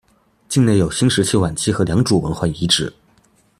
[0.49, 2.91] 境内有新石器晚期和良渚文化遗址。